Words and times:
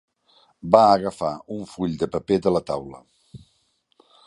Va 0.75 0.79
agafar 0.93 1.29
un 1.57 1.61
full 1.75 1.93
de 2.05 2.09
paper 2.17 2.41
de 2.47 2.55
la 2.57 2.65
taula. 2.73 3.05